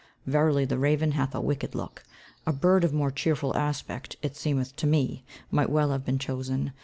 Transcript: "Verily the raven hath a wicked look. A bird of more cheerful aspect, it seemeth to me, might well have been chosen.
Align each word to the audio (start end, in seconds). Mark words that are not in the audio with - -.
"Verily 0.25 0.65
the 0.65 0.79
raven 0.79 1.11
hath 1.11 1.35
a 1.35 1.39
wicked 1.41 1.75
look. 1.75 2.03
A 2.47 2.51
bird 2.51 2.83
of 2.83 2.91
more 2.91 3.11
cheerful 3.11 3.55
aspect, 3.55 4.15
it 4.23 4.35
seemeth 4.35 4.75
to 4.77 4.87
me, 4.87 5.23
might 5.51 5.69
well 5.69 5.91
have 5.91 6.05
been 6.05 6.17
chosen. 6.17 6.71